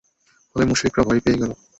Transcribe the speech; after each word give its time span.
ফলে 0.51 0.63
মুশরিকরা 0.65 1.03
ভয় 1.07 1.21
পেয়ে 1.25 1.39
গেল। 1.41 1.51